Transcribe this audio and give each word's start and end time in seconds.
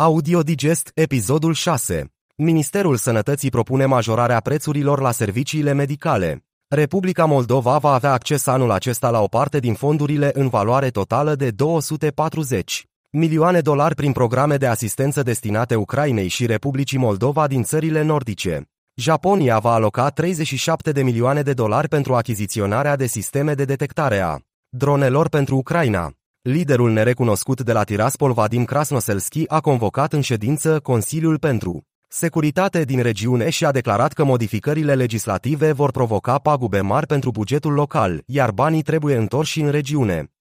Audio 0.00 0.42
Digest, 0.42 0.90
episodul 0.94 1.52
6. 1.52 2.12
Ministerul 2.36 2.96
Sănătății 2.96 3.50
propune 3.50 3.86
majorarea 3.86 4.40
prețurilor 4.40 5.00
la 5.00 5.10
serviciile 5.10 5.72
medicale. 5.72 6.44
Republica 6.68 7.24
Moldova 7.24 7.78
va 7.78 7.92
avea 7.92 8.12
acces 8.12 8.46
anul 8.46 8.70
acesta 8.70 9.10
la 9.10 9.20
o 9.20 9.26
parte 9.26 9.58
din 9.58 9.74
fondurile 9.74 10.30
în 10.34 10.48
valoare 10.48 10.88
totală 10.88 11.34
de 11.34 11.50
240 11.50 12.86
milioane 13.10 13.60
dolari 13.60 13.94
prin 13.94 14.12
programe 14.12 14.56
de 14.56 14.66
asistență 14.66 15.22
destinate 15.22 15.74
Ucrainei 15.74 16.28
și 16.28 16.46
Republicii 16.46 16.98
Moldova 16.98 17.46
din 17.46 17.62
țările 17.62 18.02
nordice. 18.02 18.68
Japonia 18.94 19.58
va 19.58 19.72
aloca 19.72 20.08
37 20.08 20.92
de 20.92 21.02
milioane 21.02 21.42
de 21.42 21.52
dolari 21.52 21.88
pentru 21.88 22.14
achiziționarea 22.14 22.96
de 22.96 23.06
sisteme 23.06 23.54
de 23.54 23.64
detectare 23.64 24.18
a 24.18 24.38
dronelor 24.68 25.28
pentru 25.28 25.56
Ucraina. 25.56 26.17
Liderul 26.48 26.92
nerecunoscut 26.92 27.60
de 27.60 27.72
la 27.72 27.82
Tiraspol, 27.82 28.32
Vadim 28.32 28.64
Krasnoselski, 28.64 29.48
a 29.48 29.60
convocat 29.60 30.12
în 30.12 30.20
ședință 30.20 30.80
Consiliul 30.80 31.38
pentru 31.38 31.82
Securitate 32.06 32.84
din 32.84 33.02
regiune 33.02 33.50
și 33.50 33.64
a 33.64 33.70
declarat 33.70 34.12
că 34.12 34.24
modificările 34.24 34.94
legislative 34.94 35.72
vor 35.72 35.90
provoca 35.90 36.38
pagube 36.38 36.80
mari 36.80 37.06
pentru 37.06 37.30
bugetul 37.30 37.72
local, 37.72 38.22
iar 38.26 38.50
banii 38.50 38.82
trebuie 38.82 39.16
întorși 39.16 39.60
în 39.60 39.70
regiune. 39.70 40.32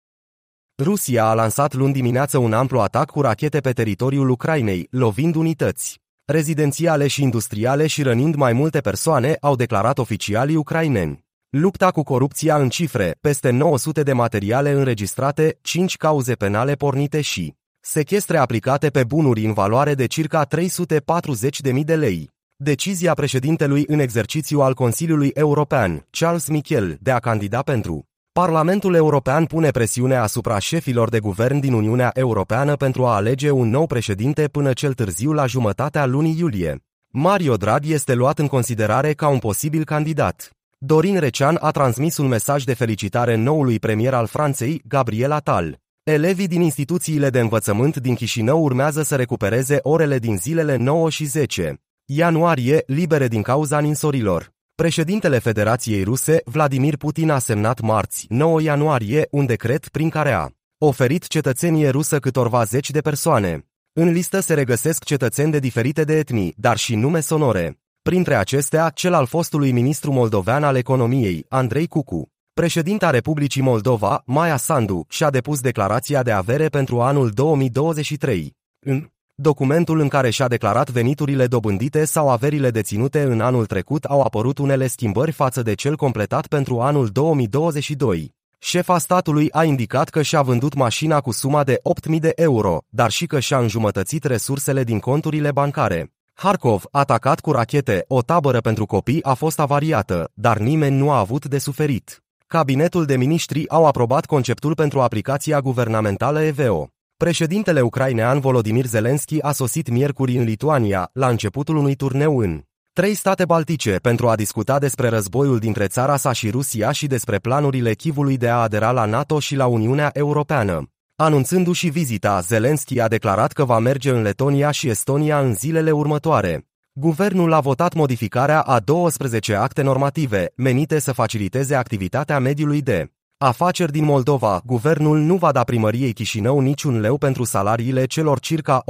Rusia 0.84 1.26
a 1.26 1.34
lansat 1.34 1.74
luni 1.74 1.94
dimineață 1.94 2.38
un 2.38 2.54
amplu 2.54 2.80
atac 2.80 3.12
cu 3.12 3.22
rachete 3.22 3.60
pe 3.60 3.72
teritoriul 3.72 4.30
Ucrainei, 4.30 4.88
lovind 4.92 5.36
unități 5.36 6.02
rezidențiale 6.26 7.08
și 7.08 7.22
industriale 7.22 7.88
și 7.88 8.02
rănind 8.02 8.36
mai 8.36 8.54
multe 8.54 8.80
persoane, 8.80 9.38
au 9.40 9.56
declarat 9.56 9.98
oficialii 9.98 10.56
ucraineni. 10.56 11.27
Lupta 11.50 11.92
cu 11.92 12.04
corupția 12.04 12.56
în 12.56 12.70
cifre, 12.70 13.18
peste 13.22 13.50
900 13.50 14.04
de 14.04 14.14
materiale 14.14 14.72
înregistrate, 14.72 15.58
5 15.62 15.98
cauze 15.98 16.34
penale 16.34 16.74
pornite 16.74 17.22
și 17.22 17.56
sechestre 17.80 18.38
aplicate 18.38 18.90
pe 18.90 19.04
bunuri 19.04 19.46
în 19.46 19.54
valoare 19.54 19.94
de 19.94 20.06
circa 20.06 20.48
340.000 20.48 21.84
de 21.84 21.96
lei. 21.96 22.30
Decizia 22.56 23.14
președintelui 23.14 23.84
în 23.88 24.00
exercițiu 24.00 24.62
al 24.62 24.74
Consiliului 24.74 25.32
European, 25.34 26.06
Charles 26.10 26.48
Michel, 26.48 26.98
de 27.02 27.12
a 27.12 27.20
candida 27.20 27.62
pentru 27.62 28.06
Parlamentul 28.32 28.94
European 28.94 29.46
pune 29.46 29.72
presiune 29.72 30.16
asupra 30.16 30.60
șefilor 30.60 31.10
de 31.10 31.20
guvern 31.20 31.60
din 31.60 31.74
Uniunea 31.74 32.12
Europeană 32.14 32.76
pentru 32.76 33.06
a 33.06 33.16
alege 33.16 33.50
un 33.50 33.70
nou 33.70 33.86
președinte 33.86 34.48
până 34.48 34.74
cel 34.74 34.94
târziu 34.94 35.32
la 35.34 35.46
jumătatea 35.46 36.06
lunii 36.06 36.36
iulie. 36.38 36.80
Mario 37.10 37.56
Draghi 37.56 37.94
este 37.94 38.14
luat 38.14 38.40
în 38.40 38.48
considerare 38.48 39.14
ca 39.14 39.28
un 39.28 39.40
posibil 39.40 39.84
candidat. 39.84 40.57
Dorin 40.80 41.20
Recean 41.20 41.58
a 41.62 41.72
transmis 41.72 42.18
un 42.18 42.28
mesaj 42.28 42.64
de 42.64 42.74
felicitare 42.74 43.36
noului 43.36 43.80
premier 43.80 44.14
al 44.14 44.28
Franței, 44.28 44.82
Gabriel 44.88 45.32
Attal. 45.32 45.80
Elevii 46.04 46.48
din 46.48 46.62
instituțiile 46.62 47.30
de 47.30 47.40
învățământ 47.40 47.98
din 47.98 48.16
Chișinău 48.16 48.64
urmează 48.64 49.04
să 49.04 49.16
recupereze 49.16 49.80
orele 49.82 50.20
din 50.20 50.38
zilele 50.38 50.76
9 50.76 51.10
și 51.10 51.26
10 51.26 51.82
ianuarie, 52.06 52.84
libere 52.86 53.28
din 53.28 53.42
cauza 53.42 53.80
ninsorilor. 53.80 54.54
Președintele 54.76 55.40
Federației 55.40 56.04
Ruse, 56.04 56.42
Vladimir 56.46 56.98
Putin, 56.98 57.30
a 57.30 57.40
semnat 57.40 57.80
marți, 57.80 58.26
9 58.30 58.62
ianuarie, 58.62 59.28
un 59.32 59.46
decret 59.46 59.88
prin 59.90 60.10
care 60.10 60.32
a 60.32 60.50
oferit 60.78 61.28
cetățenie 61.28 61.90
rusă 61.90 62.20
câtorva 62.20 62.64
zeci 62.64 62.92
de 62.92 63.02
persoane. 63.02 63.68
În 63.94 64.12
listă 64.12 64.40
se 64.40 64.54
regăsesc 64.54 65.04
cetățeni 65.04 65.52
de 65.52 65.60
diferite 65.60 66.04
de 66.04 66.18
etnii, 66.18 66.54
dar 66.58 66.78
și 66.78 66.96
nume 66.96 67.20
sonore. 67.20 67.78
Printre 68.08 68.36
acestea, 68.36 68.90
cel 68.90 69.14
al 69.14 69.26
fostului 69.26 69.72
ministru 69.72 70.12
moldovean 70.12 70.64
al 70.64 70.76
economiei, 70.76 71.46
Andrei 71.50 71.88
Cucu. 71.88 72.32
Președinta 72.54 73.10
Republicii 73.10 73.62
Moldova, 73.62 74.22
Maia 74.26 74.58
Sandu, 74.58 75.06
și-a 75.10 75.30
depus 75.30 75.60
declarația 75.60 76.24
de 76.24 76.32
avere 76.32 76.68
pentru 76.68 77.02
anul 77.02 77.30
2023. 77.30 78.56
În 78.86 79.10
documentul 79.36 80.00
în 80.00 80.08
care 80.08 80.30
și-a 80.30 80.48
declarat 80.48 80.90
veniturile 80.90 81.48
dobândite 81.48 82.06
sau 82.06 82.30
averile 82.30 82.72
deținute 82.72 83.22
în 83.22 83.42
anul 83.42 83.66
trecut 83.66 84.04
au 84.04 84.22
apărut 84.22 84.58
unele 84.58 84.88
schimbări 84.88 85.32
față 85.32 85.62
de 85.62 85.74
cel 85.74 85.96
completat 85.96 86.48
pentru 86.48 86.80
anul 86.80 87.08
2022. 87.08 88.36
Șefa 88.60 88.98
statului 88.98 89.52
a 89.52 89.64
indicat 89.64 90.10
că 90.10 90.22
și-a 90.22 90.42
vândut 90.42 90.74
mașina 90.74 91.22
cu 91.22 91.32
suma 91.32 91.64
de 91.64 91.80
8.000 92.12 92.20
de 92.20 92.32
euro, 92.36 92.78
dar 92.90 93.12
și 93.12 93.26
că 93.26 93.40
și-a 93.40 93.58
înjumătățit 93.58 94.24
resursele 94.24 94.84
din 94.84 95.00
conturile 95.00 95.52
bancare. 95.52 96.12
Harkov, 96.40 96.84
atacat 96.92 97.40
cu 97.40 97.52
rachete, 97.52 98.06
o 98.08 98.22
tabără 98.22 98.60
pentru 98.60 98.86
copii 98.86 99.24
a 99.24 99.34
fost 99.34 99.60
avariată, 99.60 100.32
dar 100.34 100.58
nimeni 100.58 100.98
nu 100.98 101.12
a 101.12 101.20
avut 101.20 101.46
de 101.46 101.58
suferit. 101.58 102.24
Cabinetul 102.48 103.06
de 103.06 103.18
miniștri 103.18 103.70
au 103.70 103.86
aprobat 103.86 104.26
conceptul 104.26 104.76
pentru 104.76 105.02
aplicația 105.02 105.60
guvernamentală 105.60 106.42
EVO. 106.42 106.88
Președintele 107.18 107.82
ucrainean 107.82 108.40
Volodimir 108.40 108.86
Zelensky 108.86 109.42
a 109.42 109.52
sosit 109.52 109.90
miercuri 109.90 110.38
în 110.38 110.44
Lituania, 110.44 111.10
la 111.14 111.28
începutul 111.28 111.76
unui 111.76 111.96
turneu 111.96 112.40
în 112.40 112.62
trei 112.94 113.14
state 113.14 113.46
baltice, 113.46 113.96
pentru 113.96 114.28
a 114.28 114.36
discuta 114.36 114.80
despre 114.80 115.08
războiul 115.08 115.60
dintre 115.60 115.88
țara 115.88 116.18
sa 116.18 116.32
și 116.32 116.50
Rusia 116.50 116.92
și 116.92 117.08
despre 117.08 117.38
planurile 117.38 117.94
Chivului 117.94 118.38
de 118.38 118.50
a 118.50 118.62
adera 118.62 118.92
la 118.92 119.06
NATO 119.06 119.40
și 119.40 119.56
la 119.56 119.66
Uniunea 119.66 120.10
Europeană. 120.14 120.92
Anunțându-și 121.20 121.88
vizita, 121.90 122.40
Zelensky 122.40 123.00
a 123.00 123.08
declarat 123.08 123.52
că 123.52 123.66
va 123.66 123.80
merge 123.80 124.10
în 124.10 124.22
Letonia 124.22 124.72
și 124.72 124.90
Estonia 124.90 125.40
în 125.40 125.54
zilele 125.54 125.92
următoare. 125.92 126.68
Guvernul 126.92 127.54
a 127.54 127.60
votat 127.60 127.94
modificarea 127.94 128.62
a 128.62 128.80
12 128.80 129.56
acte 129.56 129.82
normative, 129.82 130.52
menite 130.56 131.00
să 131.00 131.12
faciliteze 131.12 131.76
activitatea 131.76 132.40
mediului 132.40 132.82
de 132.82 133.12
afaceri 133.38 133.92
din 133.92 134.04
Moldova. 134.04 134.62
Guvernul 134.66 135.20
nu 135.20 135.36
va 135.36 135.52
da 135.52 135.64
primăriei 135.64 136.14
Chișinău 136.14 136.60
niciun 136.60 137.00
leu 137.00 137.18
pentru 137.18 137.44
salariile 137.44 138.06
celor 138.06 138.40
circa 138.40 138.84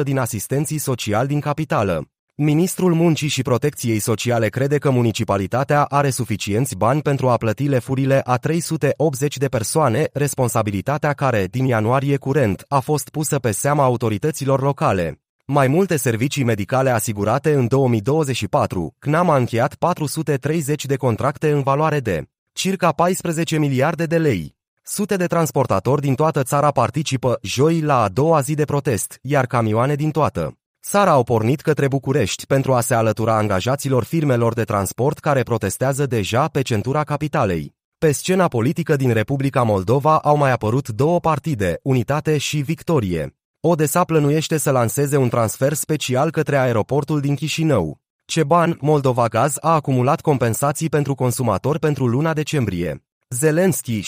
18% 0.00 0.02
din 0.02 0.18
asistenții 0.18 0.78
sociali 0.78 1.28
din 1.28 1.40
capitală. 1.40 2.15
Ministrul 2.38 2.94
Muncii 2.94 3.28
și 3.28 3.42
Protecției 3.42 3.98
Sociale 3.98 4.48
crede 4.48 4.78
că 4.78 4.90
municipalitatea 4.90 5.82
are 5.82 6.10
suficienți 6.10 6.76
bani 6.76 7.02
pentru 7.02 7.28
a 7.28 7.36
plăti 7.36 7.68
lefurile 7.68 8.20
a 8.24 8.36
380 8.36 9.36
de 9.36 9.46
persoane, 9.46 10.08
responsabilitatea 10.12 11.12
care, 11.12 11.46
din 11.46 11.64
ianuarie 11.64 12.16
curent, 12.16 12.64
a 12.68 12.78
fost 12.78 13.08
pusă 13.08 13.38
pe 13.38 13.50
seama 13.50 13.84
autorităților 13.84 14.62
locale. 14.62 15.20
Mai 15.46 15.68
multe 15.68 15.96
servicii 15.96 16.44
medicale 16.44 16.90
asigurate 16.90 17.54
în 17.54 17.66
2024, 17.66 18.94
CNAM 18.98 19.30
a 19.30 19.36
încheiat 19.36 19.74
430 19.74 20.86
de 20.86 20.96
contracte 20.96 21.50
în 21.50 21.62
valoare 21.62 22.00
de 22.00 22.28
circa 22.52 22.92
14 22.92 23.58
miliarde 23.58 24.04
de 24.04 24.18
lei. 24.18 24.54
Sute 24.82 25.16
de 25.16 25.26
transportatori 25.26 26.00
din 26.00 26.14
toată 26.14 26.42
țara 26.42 26.70
participă 26.70 27.38
joi 27.42 27.80
la 27.80 28.02
a 28.02 28.08
doua 28.08 28.40
zi 28.40 28.54
de 28.54 28.64
protest, 28.64 29.18
iar 29.22 29.46
camioane 29.46 29.94
din 29.94 30.10
toată 30.10 30.56
țara 30.88 31.10
au 31.10 31.22
pornit 31.22 31.60
către 31.60 31.88
București 31.88 32.46
pentru 32.46 32.74
a 32.74 32.80
se 32.80 32.94
alătura 32.94 33.36
angajaților 33.36 34.04
firmelor 34.04 34.54
de 34.54 34.62
transport 34.62 35.18
care 35.18 35.42
protestează 35.42 36.06
deja 36.06 36.48
pe 36.48 36.62
centura 36.62 37.02
capitalei. 37.02 37.74
Pe 37.98 38.12
scena 38.12 38.48
politică 38.48 38.96
din 38.96 39.12
Republica 39.12 39.62
Moldova 39.62 40.18
au 40.18 40.36
mai 40.36 40.50
apărut 40.50 40.88
două 40.88 41.20
partide, 41.20 41.78
Unitate 41.82 42.38
și 42.38 42.56
Victorie. 42.56 43.36
Odessa 43.60 44.04
plănuiește 44.04 44.56
să 44.56 44.70
lanseze 44.70 45.16
un 45.16 45.28
transfer 45.28 45.72
special 45.72 46.30
către 46.30 46.56
aeroportul 46.58 47.20
din 47.20 47.34
Chișinău. 47.34 48.00
Ceban, 48.24 48.76
Moldova 48.80 49.26
Gaz, 49.26 49.56
a 49.60 49.74
acumulat 49.74 50.20
compensații 50.20 50.88
pentru 50.88 51.14
consumatori 51.14 51.78
pentru 51.78 52.06
luna 52.06 52.32
decembrie. 52.32 53.04
Zelensky, 53.28 54.00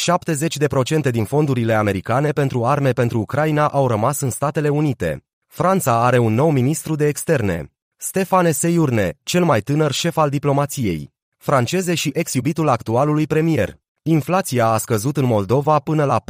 70% 1.09 1.10
din 1.10 1.25
fondurile 1.25 1.75
americane 1.75 2.31
pentru 2.31 2.66
arme 2.66 2.91
pentru 2.91 3.19
Ucraina 3.19 3.66
au 3.66 3.87
rămas 3.87 4.21
în 4.21 4.31
Statele 4.31 4.69
Unite. 4.69 5.28
Franța 5.48 6.04
are 6.04 6.19
un 6.19 6.34
nou 6.34 6.50
ministru 6.50 6.94
de 6.94 7.06
externe. 7.06 7.72
Stefane 7.97 8.50
Seiurne, 8.50 9.19
cel 9.22 9.44
mai 9.44 9.60
tânăr 9.60 9.92
șef 9.92 10.16
al 10.16 10.28
diplomației. 10.28 11.12
Franceze 11.36 11.94
și 11.94 12.10
ex-iubitul 12.14 12.69
actualului 12.69 13.26
premier. 13.26 13.78
Inflația 14.03 14.66
a 14.66 14.78
scăzut 14.78 15.16
în 15.16 15.25
Moldova 15.25 15.78
până 15.78 16.04
la 16.04 16.22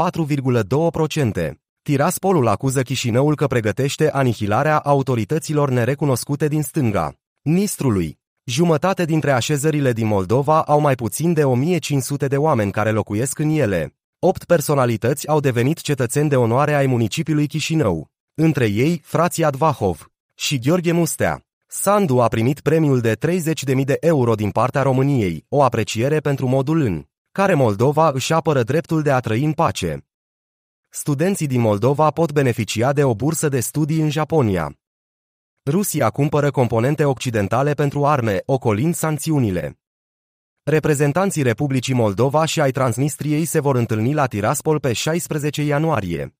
4,2%. 1.46 1.50
Tiraspolul 1.82 2.48
acuză 2.48 2.82
Chișinăul 2.82 3.34
că 3.34 3.46
pregătește 3.46 4.10
anihilarea 4.10 4.78
autorităților 4.78 5.70
nerecunoscute 5.70 6.48
din 6.48 6.62
stânga. 6.62 7.14
Nistrului. 7.42 8.18
Jumătate 8.44 9.04
dintre 9.04 9.30
așezările 9.30 9.92
din 9.92 10.06
Moldova 10.06 10.62
au 10.62 10.80
mai 10.80 10.94
puțin 10.94 11.32
de 11.32 11.44
1500 11.44 12.26
de 12.26 12.36
oameni 12.36 12.72
care 12.72 12.90
locuiesc 12.90 13.38
în 13.38 13.48
ele. 13.48 13.94
Opt 14.18 14.44
personalități 14.44 15.28
au 15.28 15.40
devenit 15.40 15.80
cetățeni 15.80 16.28
de 16.28 16.36
onoare 16.36 16.74
ai 16.74 16.86
municipiului 16.86 17.46
Chișinău. 17.46 18.10
Între 18.40 18.66
ei, 18.66 19.00
frații 19.04 19.44
Advahov 19.44 20.10
și 20.34 20.58
Gheorghe 20.58 20.92
Mustea. 20.92 21.44
Sandu 21.66 22.20
a 22.20 22.28
primit 22.28 22.60
premiul 22.60 23.00
de 23.00 23.16
30.000 23.16 23.84
de 23.84 23.96
euro 24.00 24.34
din 24.34 24.50
partea 24.50 24.82
României, 24.82 25.44
o 25.48 25.62
apreciere 25.62 26.20
pentru 26.20 26.46
modul 26.46 26.80
în 26.80 27.04
care 27.32 27.54
Moldova 27.54 28.10
își 28.10 28.32
apără 28.32 28.62
dreptul 28.62 29.02
de 29.02 29.10
a 29.10 29.20
trăi 29.20 29.44
în 29.44 29.52
pace. 29.52 30.06
Studenții 30.88 31.46
din 31.46 31.60
Moldova 31.60 32.10
pot 32.10 32.32
beneficia 32.32 32.92
de 32.92 33.04
o 33.04 33.14
bursă 33.14 33.48
de 33.48 33.60
studii 33.60 34.00
în 34.00 34.10
Japonia. 34.10 34.78
Rusia 35.66 36.10
cumpără 36.10 36.50
componente 36.50 37.04
occidentale 37.04 37.72
pentru 37.72 38.06
arme, 38.06 38.42
ocolind 38.44 38.94
sancțiunile. 38.94 39.78
Reprezentanții 40.62 41.42
Republicii 41.42 41.94
Moldova 41.94 42.44
și 42.44 42.60
ai 42.60 42.70
Transnistriei 42.70 43.44
se 43.44 43.60
vor 43.60 43.76
întâlni 43.76 44.14
la 44.14 44.26
Tiraspol 44.26 44.80
pe 44.80 44.92
16 44.92 45.62
ianuarie. 45.62 46.37